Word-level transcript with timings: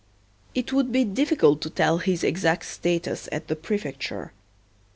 It 0.55 0.73
would 0.73 0.91
be 0.91 1.03
difficult 1.05 1.61
to 1.61 1.69
tell 1.69 1.99
his 1.99 2.23
exact 2.23 2.65
status 2.65 3.29
at 3.31 3.49
the 3.49 3.55
Prefecture. 3.55 4.31